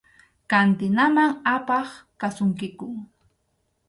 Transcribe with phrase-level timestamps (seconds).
[0.51, 1.87] Kantinaman apaq
[2.19, 2.87] kasunkiku.